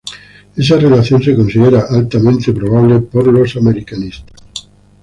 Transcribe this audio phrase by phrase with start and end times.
[0.55, 4.41] Esa relación se considera altamente probable por los americanistas.